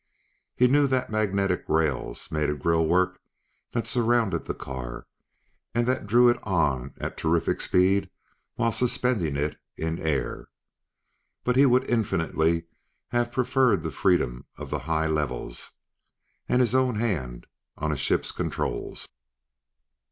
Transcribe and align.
He 0.55 0.65
knew 0.67 0.87
that 0.87 1.11
magnetic 1.11 1.63
rails 1.67 2.31
made 2.31 2.49
a 2.49 2.55
grillwork 2.55 3.19
that 3.73 3.85
surrounded 3.85 4.45
the 4.45 4.55
car 4.55 5.05
and 5.75 5.85
that 5.87 6.07
drew 6.07 6.27
it 6.27 6.39
on 6.41 6.95
at 6.99 7.17
terrific 7.17 7.61
speed 7.61 8.09
while 8.55 8.71
suspending 8.71 9.37
it 9.37 9.57
in 9.77 9.99
air. 9.99 10.47
But 11.43 11.55
he 11.55 11.67
would 11.67 11.87
infinitely 11.87 12.65
have 13.09 13.31
preferred 13.31 13.83
the 13.83 13.91
freedom 13.91 14.43
of 14.57 14.71
the 14.71 14.79
high 14.79 15.05
levels, 15.05 15.69
and 16.49 16.61
his 16.61 16.73
own 16.73 16.95
hand 16.95 17.45
on 17.77 17.91
a 17.91 17.95
ship's 17.95 18.31
controls. 18.31 19.07